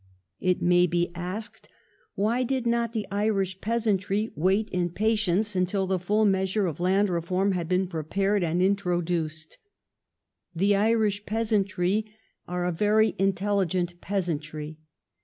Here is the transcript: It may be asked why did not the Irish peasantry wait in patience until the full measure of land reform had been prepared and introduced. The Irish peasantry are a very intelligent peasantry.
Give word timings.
It 0.39 0.63
may 0.63 0.87
be 0.87 1.11
asked 1.13 1.69
why 2.15 2.41
did 2.41 2.65
not 2.65 2.91
the 2.91 3.05
Irish 3.11 3.61
peasantry 3.61 4.31
wait 4.35 4.67
in 4.71 4.89
patience 4.89 5.55
until 5.55 5.85
the 5.85 5.99
full 5.99 6.25
measure 6.25 6.65
of 6.65 6.79
land 6.79 7.07
reform 7.07 7.51
had 7.51 7.69
been 7.69 7.85
prepared 7.85 8.43
and 8.43 8.63
introduced. 8.63 9.59
The 10.55 10.75
Irish 10.75 11.23
peasantry 11.27 12.11
are 12.47 12.65
a 12.65 12.71
very 12.71 13.13
intelligent 13.19 14.01
peasantry. 14.01 14.79